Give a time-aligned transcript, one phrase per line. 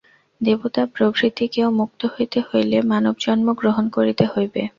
[0.41, 4.61] দেবতা প্রভৃতিকেও মুক্ত হইতে হইলে মানবজন্ম গ্রহণ করিতে হইবে।